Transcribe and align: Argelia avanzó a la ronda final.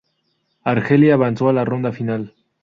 Argelia 0.63 1.13
avanzó 1.13 1.47
a 1.49 1.53
la 1.53 1.63
ronda 1.63 1.91
final. 1.91 2.33